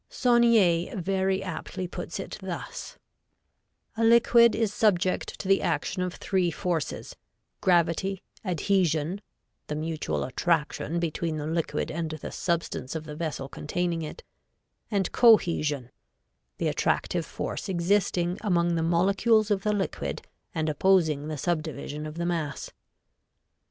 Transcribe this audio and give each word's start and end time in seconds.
Saunier 0.09 0.95
very 0.99 1.43
aptly 1.43 1.87
puts 1.87 2.19
it 2.19 2.39
thus: 2.41 2.97
"A 3.95 4.03
liquid 4.03 4.55
is 4.55 4.73
subject 4.73 5.37
to 5.37 5.47
the 5.47 5.61
action 5.61 6.01
of 6.01 6.15
three 6.15 6.49
forces: 6.49 7.15
gravity, 7.61 8.23
adhesion 8.43 9.21
(the 9.67 9.75
mutual 9.75 10.23
attraction 10.23 10.99
between 10.99 11.37
the 11.37 11.45
liquid 11.45 11.91
and 11.91 12.09
the 12.09 12.31
substance 12.31 12.95
of 12.95 13.03
the 13.03 13.15
vessel 13.15 13.47
containing 13.47 14.01
it), 14.01 14.23
and 14.89 15.11
cohesion 15.11 15.91
(the 16.57 16.67
attractive 16.67 17.23
force 17.23 17.69
existing 17.69 18.39
among 18.41 18.73
the 18.73 18.81
molecules 18.81 19.51
of 19.51 19.61
the 19.61 19.71
liquid 19.71 20.23
and 20.55 20.67
opposing 20.67 21.27
the 21.27 21.37
subdivision 21.37 22.07
of 22.07 22.15
the 22.15 22.25
mass.)" 22.25 22.71